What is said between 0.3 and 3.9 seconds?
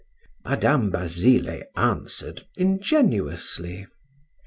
Madam Basile answered ingenuously.